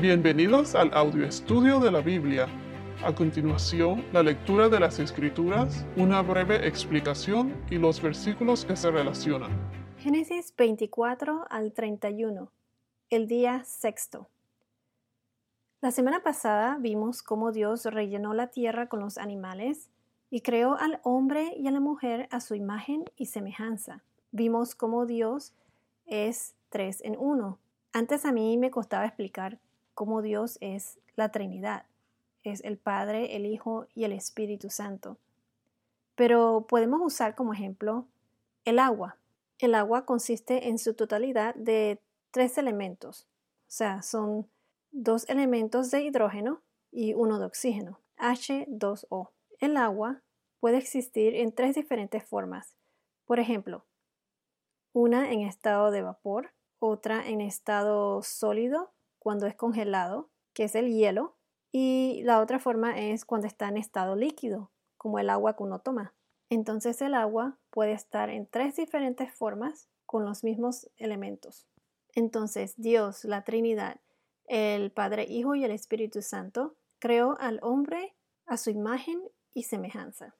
[0.00, 2.46] Bienvenidos al audio estudio de la Biblia.
[3.04, 8.92] A continuación, la lectura de las Escrituras, una breve explicación y los versículos que se
[8.92, 9.50] relacionan.
[9.98, 12.48] Génesis 24 al 31,
[13.10, 14.28] el día sexto.
[15.80, 19.90] La semana pasada vimos cómo Dios rellenó la tierra con los animales
[20.30, 24.04] y creó al hombre y a la mujer a su imagen y semejanza.
[24.30, 25.54] Vimos cómo Dios
[26.06, 27.58] es tres en uno.
[27.92, 29.58] Antes a mí me costaba explicar
[29.98, 31.84] cómo Dios es la Trinidad.
[32.44, 35.16] Es el Padre, el Hijo y el Espíritu Santo.
[36.14, 38.06] Pero podemos usar como ejemplo
[38.64, 39.16] el agua.
[39.58, 43.26] El agua consiste en su totalidad de tres elementos.
[43.62, 44.48] O sea, son
[44.92, 49.30] dos elementos de hidrógeno y uno de oxígeno, H2O.
[49.58, 50.22] El agua
[50.60, 52.76] puede existir en tres diferentes formas.
[53.26, 53.84] Por ejemplo,
[54.92, 60.92] una en estado de vapor, otra en estado sólido cuando es congelado, que es el
[60.92, 61.36] hielo,
[61.72, 65.80] y la otra forma es cuando está en estado líquido, como el agua que uno
[65.80, 66.14] toma.
[66.50, 71.66] Entonces el agua puede estar en tres diferentes formas con los mismos elementos.
[72.14, 74.00] Entonces Dios, la Trinidad,
[74.46, 78.14] el Padre, Hijo y el Espíritu Santo, creó al hombre
[78.46, 79.22] a su imagen
[79.52, 80.34] y semejanza.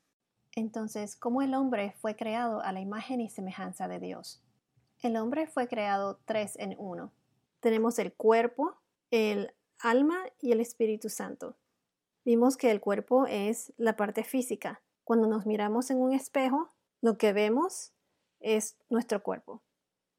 [0.57, 4.43] Entonces, ¿cómo el hombre fue creado a la imagen y semejanza de Dios?
[5.03, 7.13] El hombre fue creado tres en uno.
[7.61, 11.57] Tenemos el cuerpo, el alma y el Espíritu Santo.
[12.25, 14.83] Vimos que el cuerpo es la parte física.
[15.05, 16.69] Cuando nos miramos en un espejo,
[17.01, 17.93] lo que vemos
[18.41, 19.63] es nuestro cuerpo,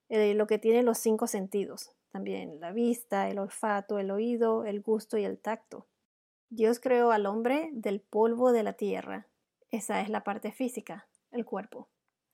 [0.09, 4.81] eh, lo que tiene los cinco sentidos, también la vista, el olfato, el oído, el
[4.81, 5.87] gusto y el tacto.
[6.49, 9.27] Dios creó al hombre del polvo de la tierra.
[9.69, 11.89] Esa es la parte física, el cuerpo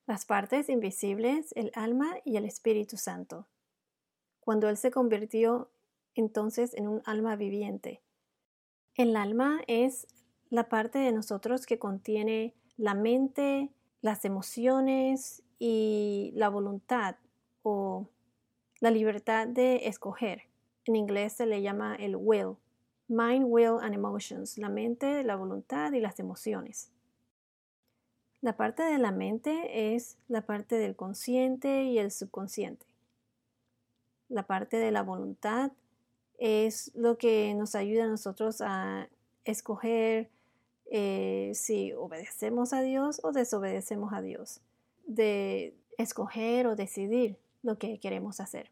[0.06, 3.48] las partes invisibles, el alma y el Espíritu Santo.
[4.46, 5.72] Cuando Él se convirtió
[6.14, 8.00] entonces en un alma viviente.
[8.94, 10.06] El alma es
[10.50, 17.16] la parte de nosotros que contiene la mente, las emociones y la voluntad
[17.64, 18.08] o
[18.78, 20.42] la libertad de escoger.
[20.84, 22.54] En inglés se le llama el will.
[23.08, 24.58] Mind, will and emotions.
[24.58, 26.92] La mente, la voluntad y las emociones.
[28.40, 32.86] La parte de la mente es la parte del consciente y el subconsciente.
[34.28, 35.72] La parte de la voluntad
[36.38, 39.08] es lo que nos ayuda a nosotros a
[39.44, 40.28] escoger
[40.90, 44.60] eh, si obedecemos a Dios o desobedecemos a Dios,
[45.06, 48.70] de escoger o decidir lo que queremos hacer.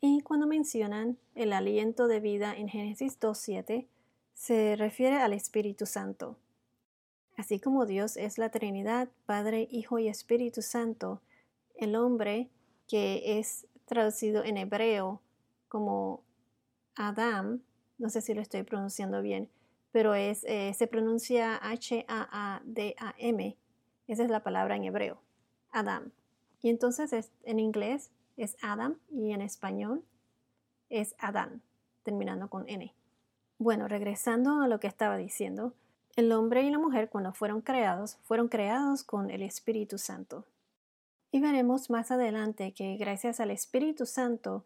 [0.00, 3.86] Y cuando mencionan el aliento de vida en Génesis 2.7,
[4.34, 6.36] se refiere al Espíritu Santo,
[7.36, 11.20] Así como Dios es la Trinidad, Padre, Hijo y Espíritu Santo,
[11.74, 12.48] el hombre
[12.86, 15.20] que es traducido en hebreo
[15.68, 16.22] como
[16.96, 17.60] Adam,
[17.98, 19.48] no sé si lo estoy pronunciando bien,
[19.92, 23.56] pero es, eh, se pronuncia H-A-A-D-A-M.
[24.06, 25.20] Esa es la palabra en hebreo,
[25.70, 26.10] Adam.
[26.62, 30.02] Y entonces en inglés es Adam y en español
[30.88, 31.62] es Adán,
[32.02, 32.94] terminando con N.
[33.58, 35.74] Bueno, regresando a lo que estaba diciendo,
[36.16, 40.44] el hombre y la mujer cuando fueron creados fueron creados con el Espíritu Santo.
[41.34, 44.64] Y veremos más adelante que gracias al Espíritu Santo,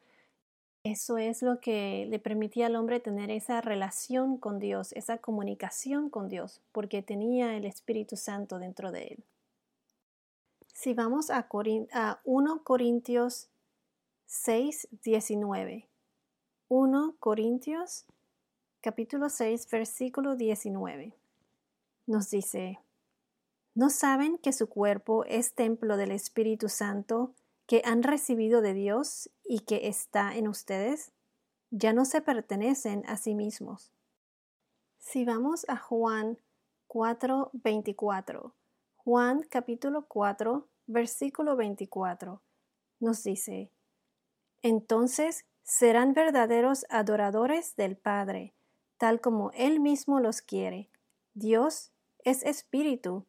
[0.84, 6.10] eso es lo que le permitía al hombre tener esa relación con Dios, esa comunicación
[6.10, 9.24] con Dios, porque tenía el Espíritu Santo dentro de él.
[10.74, 11.48] Si vamos a,
[12.24, 13.48] 1 Corintios
[14.26, 15.88] 6, 19.
[16.68, 18.04] 1 Corintios
[18.82, 21.14] capítulo 6, versículo 19
[22.04, 22.78] nos dice,
[23.78, 29.30] ¿no saben que su cuerpo es templo del Espíritu Santo que han recibido de Dios
[29.44, 31.12] y que está en ustedes?
[31.70, 33.92] Ya no se pertenecen a sí mismos.
[34.98, 36.38] Si vamos a Juan
[36.88, 38.52] 4:24,
[38.96, 42.42] Juan capítulo 4, versículo 24,
[42.98, 43.70] nos dice,
[44.60, 48.56] Entonces serán verdaderos adoradores del Padre,
[48.96, 50.90] tal como Él mismo los quiere.
[51.34, 51.92] Dios
[52.24, 53.27] es espíritu,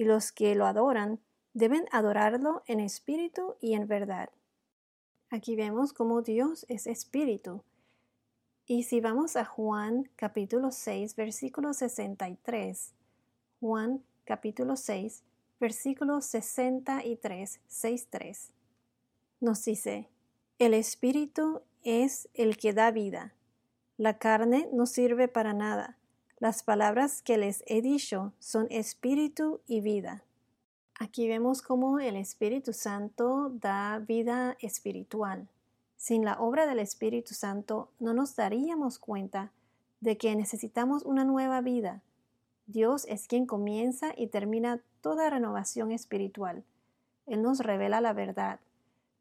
[0.00, 1.20] y los que lo adoran
[1.52, 4.30] deben adorarlo en espíritu y en verdad.
[5.28, 7.62] Aquí vemos cómo Dios es espíritu.
[8.64, 12.94] Y si vamos a Juan capítulo 6, versículo 63,
[13.60, 15.22] Juan capítulo 6,
[15.60, 18.52] versículo 63, 63,
[19.40, 20.08] nos dice,
[20.58, 23.34] el espíritu es el que da vida.
[23.98, 25.99] La carne no sirve para nada.
[26.40, 30.24] Las palabras que les he dicho son espíritu y vida.
[30.98, 35.48] Aquí vemos cómo el Espíritu Santo da vida espiritual.
[35.98, 39.52] Sin la obra del Espíritu Santo no nos daríamos cuenta
[40.00, 42.00] de que necesitamos una nueva vida.
[42.66, 46.64] Dios es quien comienza y termina toda renovación espiritual.
[47.26, 48.60] Él nos revela la verdad,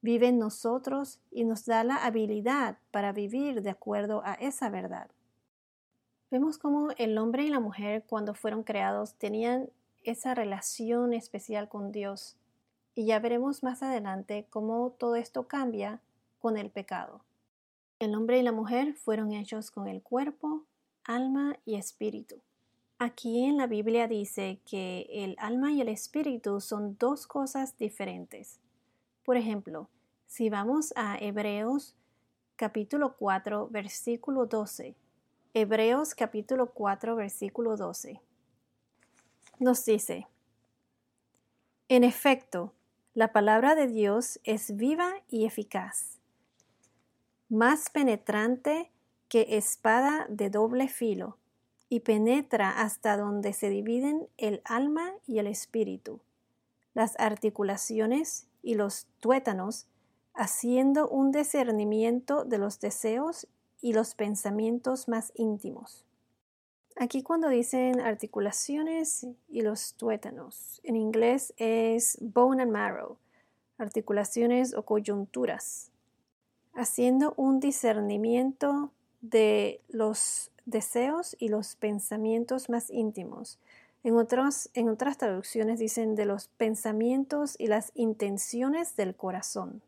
[0.01, 5.09] vive en nosotros y nos da la habilidad para vivir de acuerdo a esa verdad.
[6.31, 9.71] Vemos cómo el hombre y la mujer cuando fueron creados tenían
[10.03, 12.37] esa relación especial con Dios.
[12.93, 16.01] Y ya veremos más adelante cómo todo esto cambia
[16.37, 17.21] con el pecado.
[17.97, 20.65] El hombre y la mujer fueron hechos con el cuerpo,
[21.03, 22.35] alma y espíritu.
[22.99, 28.59] Aquí en la Biblia dice que el alma y el espíritu son dos cosas diferentes.
[29.23, 29.89] Por ejemplo,
[30.27, 31.95] si vamos a Hebreos
[32.55, 34.95] capítulo 4 versículo 12.
[35.55, 38.21] Hebreos capítulo 4 versículo 12.
[39.57, 40.27] Nos dice,
[41.87, 42.75] en efecto,
[43.15, 46.19] la palabra de Dios es viva y eficaz,
[47.49, 48.91] más penetrante
[49.27, 51.37] que espada de doble filo,
[51.89, 56.21] y penetra hasta donde se dividen el alma y el espíritu,
[56.93, 59.87] las articulaciones y los tuétanos,
[60.35, 63.47] haciendo un discernimiento de los deseos
[63.81, 66.05] y los pensamientos más íntimos.
[66.95, 73.17] Aquí cuando dicen articulaciones y los tuétanos, en inglés es bone and marrow,
[73.77, 75.91] articulaciones o coyunturas,
[76.73, 78.91] haciendo un discernimiento
[79.21, 83.59] de los deseos y los pensamientos más íntimos.
[84.03, 84.15] En,
[84.73, 89.81] en otras traducciones dicen de los pensamientos y las intenciones del corazón.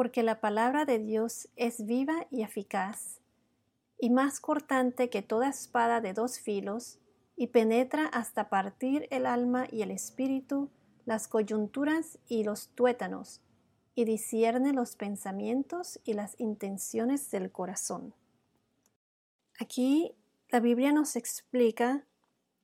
[0.00, 3.20] Porque la palabra de Dios es viva y eficaz,
[3.98, 6.98] y más cortante que toda espada de dos filos,
[7.36, 10.70] y penetra hasta partir el alma y el espíritu,
[11.04, 13.42] las coyunturas y los tuétanos,
[13.94, 18.14] y discierne los pensamientos y las intenciones del corazón.
[19.58, 20.14] Aquí
[20.48, 22.06] la Biblia nos explica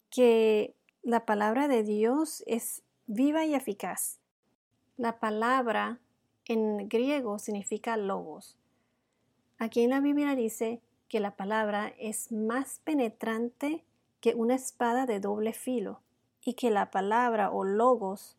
[0.09, 4.21] que la palabra de Dios es viva y eficaz.
[4.97, 6.01] La palabra
[6.47, 8.57] en griego significa logos.
[9.59, 13.85] Aquí en la Biblia dice que la palabra es más penetrante
[14.21, 16.01] que una espada de doble filo
[16.45, 18.37] y que la palabra o logos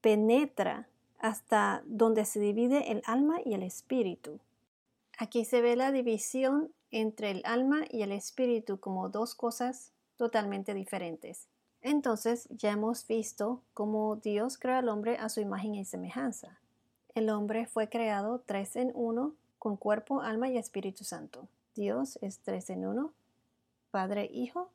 [0.00, 4.40] penetra hasta donde se divide el alma y el espíritu.
[5.18, 10.72] Aquí se ve la división entre el alma y el espíritu como dos cosas totalmente
[10.72, 11.48] diferentes.
[11.82, 16.59] Entonces ya hemos visto cómo Dios creó al hombre a su imagen y semejanza.
[17.14, 21.48] El hombre fue creado tres en uno con cuerpo, alma y Espíritu Santo.
[21.74, 23.12] Dios es tres en uno,
[23.90, 24.70] Padre, Hijo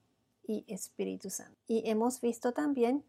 [0.45, 1.57] y Espíritu Santo.
[1.67, 3.03] Y hemos visto también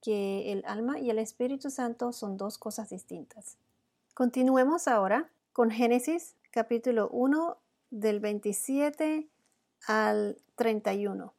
[0.00, 3.56] que el alma y el Espíritu Santo son dos cosas distintas.
[4.14, 7.56] Continuemos ahora con Génesis capítulo 1
[7.90, 9.28] del 27
[9.86, 11.32] al 31.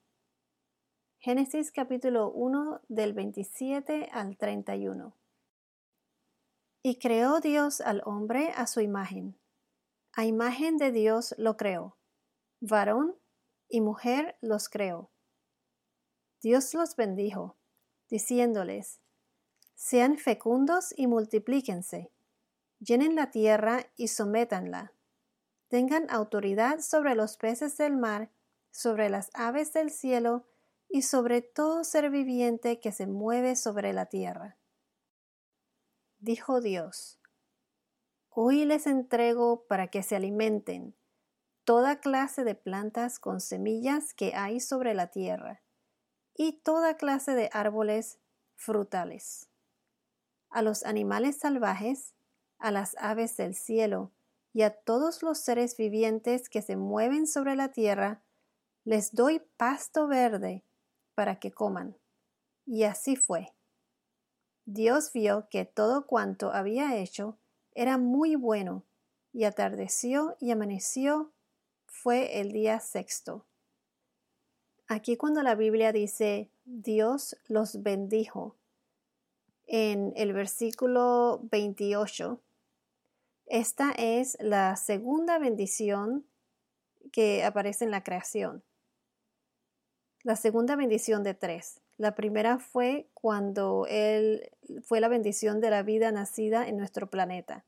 [1.19, 5.13] Génesis capítulo 1 del 27 al 31.
[6.83, 9.39] Y creó Dios al hombre a su imagen.
[10.11, 11.97] A imagen de Dios lo creó.
[12.59, 13.15] Varón
[13.67, 15.09] y mujer los creó.
[16.41, 17.57] Dios los bendijo
[18.09, 18.99] diciéndoles,
[19.73, 22.11] Sean fecundos y multiplíquense,
[22.79, 24.93] llenen la tierra y sométanla,
[25.67, 28.29] tengan autoridad sobre los peces del mar,
[28.69, 30.45] sobre las aves del cielo
[30.89, 34.57] y sobre todo ser viviente que se mueve sobre la tierra.
[36.23, 37.19] Dijo Dios,
[38.29, 40.95] Hoy les entrego para que se alimenten
[41.65, 45.61] toda clase de plantas con semillas que hay sobre la tierra
[46.33, 48.19] y toda clase de árboles
[48.55, 49.49] frutales.
[50.49, 52.13] A los animales salvajes,
[52.57, 54.13] a las aves del cielo
[54.53, 58.23] y a todos los seres vivientes que se mueven sobre la tierra,
[58.85, 60.63] les doy pasto verde
[61.15, 61.97] para que coman.
[62.65, 63.53] Y así fue.
[64.65, 67.37] Dios vio que todo cuanto había hecho
[67.75, 68.83] era muy bueno,
[69.33, 71.31] y atardeció y amaneció
[71.87, 73.45] fue el día sexto.
[74.87, 78.55] Aquí cuando la Biblia dice Dios los bendijo,
[79.65, 82.39] en el versículo 28,
[83.47, 86.25] esta es la segunda bendición
[87.11, 88.63] que aparece en la creación.
[90.23, 91.81] La segunda bendición de tres.
[91.97, 94.49] La primera fue cuando Él
[94.83, 97.65] fue la bendición de la vida nacida en nuestro planeta.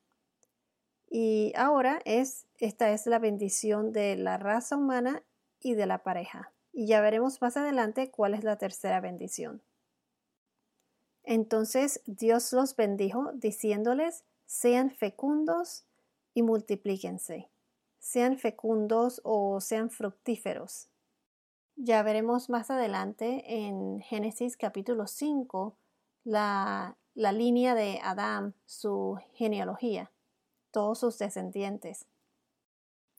[1.10, 5.24] Y ahora es, esta es la bendición de la raza humana
[5.60, 9.62] y de la pareja y ya veremos más adelante cuál es la tercera bendición.
[11.24, 15.86] Entonces Dios los bendijo diciéndoles, sean fecundos,
[16.38, 17.50] y multiplíquense,
[17.98, 20.90] sean fecundos o sean fructíferos.
[21.78, 25.76] Ya veremos más adelante en Génesis capítulo 5
[26.24, 30.10] la, la línea de Adán, su genealogía,
[30.72, 32.06] todos sus descendientes.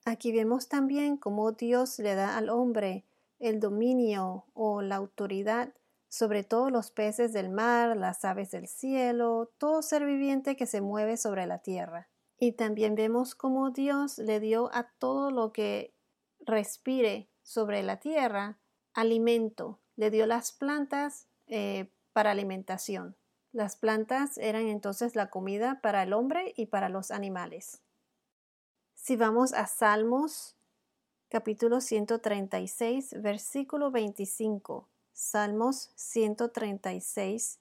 [0.06, 3.04] Aquí vemos también cómo Dios le da al hombre
[3.40, 5.74] el dominio o la autoridad
[6.08, 10.80] sobre todos los peces del mar, las aves del cielo, todo ser viviente que se
[10.80, 12.08] mueve sobre la tierra.
[12.38, 15.92] Y también vemos cómo Dios le dio a todo lo que
[16.40, 18.58] respire sobre la tierra
[18.92, 23.16] alimento, le dio las plantas eh, para alimentación.
[23.52, 27.82] Las plantas eran entonces la comida para el hombre y para los animales.
[28.94, 30.56] Si vamos a Salmos
[31.28, 34.88] capítulo 136, versículo 25.
[35.12, 37.60] Salmos 136,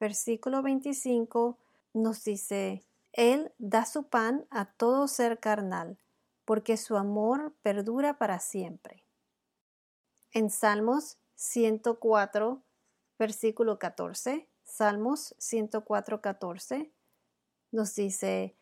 [0.00, 1.58] versículo 25
[1.92, 5.98] nos dice, Él da su pan a todo ser carnal,
[6.46, 9.05] porque su amor perdura para siempre.
[10.36, 12.62] En Salmos 104,
[13.18, 16.92] versículo 14, Salmos 104, 14,
[17.72, 18.54] nos dice,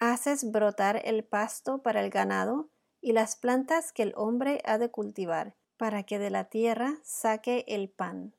[0.00, 2.70] Haces brotar el pasto para el ganado
[3.00, 7.64] y las plantas que el hombre ha de cultivar, para que de la tierra saque
[7.68, 8.32] el pan.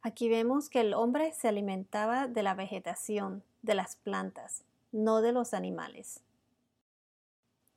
[0.00, 4.62] Aquí vemos que el hombre se alimentaba de la vegetación, de las plantas,
[4.92, 6.20] no de los animales.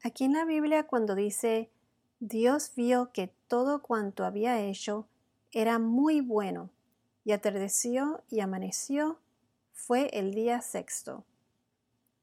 [0.03, 1.71] Aquí en la Biblia cuando dice
[2.23, 5.07] Dios vio que todo cuanto había hecho
[5.51, 6.69] era muy bueno,
[7.23, 9.17] y atardeció y amaneció,
[9.73, 11.23] fue el día sexto.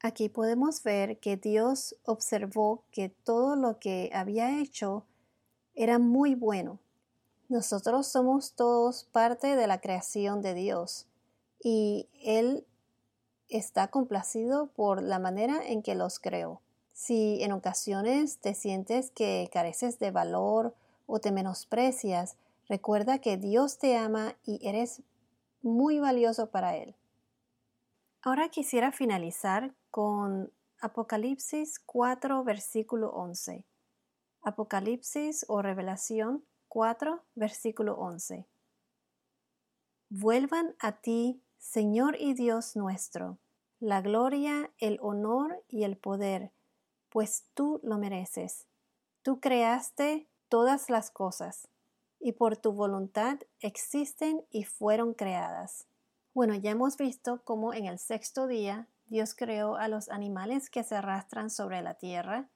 [0.01, 5.05] Aquí podemos ver que Dios observó que todo lo que había hecho
[5.75, 6.79] era muy bueno.
[7.49, 11.09] Nosotros somos todos parte de la creación de Dios
[11.61, 12.65] y Él
[13.49, 16.61] está complacido por la manera en que los creó.
[16.99, 20.75] Si en ocasiones te sientes que careces de valor
[21.07, 22.37] o te menosprecias,
[22.69, 25.03] recuerda que Dios te ama y eres
[25.63, 26.97] muy valioso para Él.
[28.21, 33.65] Ahora quisiera finalizar con Apocalipsis 4, versículo 11.
[34.43, 38.45] Apocalipsis o Revelación 4, versículo 11.
[40.09, 43.39] Vuelvan a ti, Señor y Dios nuestro,
[43.79, 46.51] la gloria, el honor y el poder,
[47.19, 48.69] pues tú lo mereces.
[49.23, 51.67] Tú creaste todas las cosas,
[52.21, 55.89] y por tu voluntad existen y fueron creadas.
[56.33, 60.85] Bueno, ya hemos visto cómo en el sexto día Dios creó a los animales que
[60.85, 62.49] se arrastran sobre la tierra,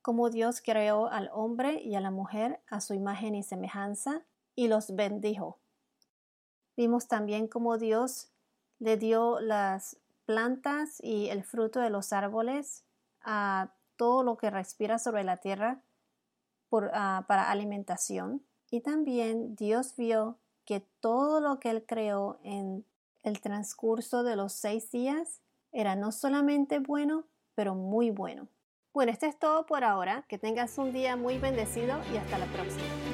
[0.00, 4.68] cómo Dios creó al hombre y a la mujer a su imagen y semejanza, y
[4.68, 5.58] los bendijo.
[6.74, 8.30] Vimos también cómo Dios
[8.78, 12.86] le dio las plantas y el fruto de los árboles
[13.20, 15.80] a todo lo que respira sobre la tierra
[16.92, 18.42] ah, para alimentación.
[18.70, 22.84] Y también Dios vio que todo lo que Él creó en
[23.22, 25.40] el transcurso de los seis días
[25.72, 27.24] era no solamente bueno,
[27.54, 28.48] pero muy bueno.
[28.92, 30.24] Bueno, esto es todo por ahora.
[30.28, 33.05] Que tengas un día muy bendecido y hasta la próxima.